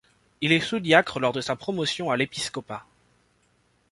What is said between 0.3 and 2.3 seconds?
Il est sous-diacre lors de sa promotion à